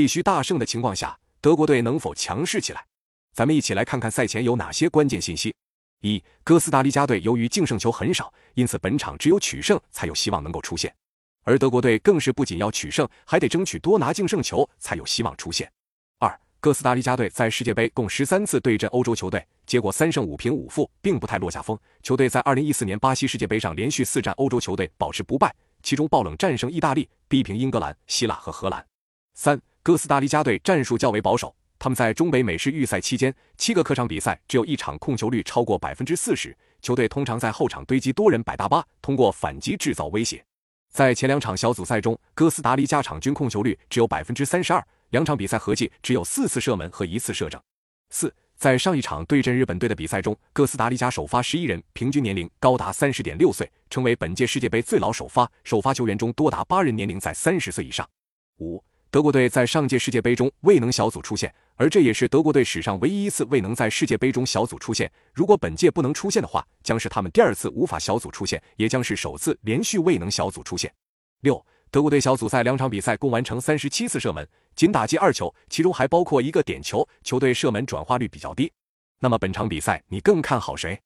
[0.00, 2.82] 必须大胜的情况下，德国队能否强势起来？
[3.34, 5.54] 咱们一起来看看赛前有哪些关键信息。
[6.00, 10.90] 一、哥斯达黎加队由于净胜球很少，因此本场只有取胜才有希望能够出现。
[11.42, 15.70] 而德国队更是不仅要取胜，还得争取多拿净胜球才有希望出现。
[16.18, 21.78] 二、哥斯达黎加队在世界杯共十三次对阵欧洲球队，结果三胜五平五负，并不太落下风。
[22.02, 28.82] 球队在二零一四年巴西世界杯上连续四战欧洲球队保持不败，其中爆冷战胜意大利，逼平英格兰、希腊和荷兰。
[29.32, 31.54] 三、哥斯达黎加队战术较为保守。
[31.78, 36.54] 他们在中北美式预赛期间，七个客场比赛只有一场控球率超过百分之四十。
[36.82, 40.44] 球队通常在后场堆积多人摆大巴，通过反击制造威胁。
[40.92, 47.58] 在前两场小组赛中，哥斯达黎加场均控球率只有百分之三十二，两场比赛合计只有四次射门和一次射正。
[48.10, 55.50] 四，在上一场对阵日本队的比赛中，哥斯达黎加首发十一人平均年龄高达三十点六岁，成为本届世界杯最老首发。
[55.64, 58.06] 首发球员中多达八人年龄在三十岁以上。
[58.58, 58.84] 五。
[59.12, 65.10] 德国队在上届世界杯中未能小组出线，而这也是德国队史上唯一一次未能在世界杯中小组出线。
[65.34, 70.94] 如果本届不能出线的话，将是他们第二次无法小组出线，也将是首次连续未能小组出线。
[71.40, 78.72] 六，德国队小组赛两场比赛共完成三十七次射门，仅打进二球，其中还包括一个点球，球队射门转化率比较低。
[79.18, 80.96] 那么本场比赛你更看好谁？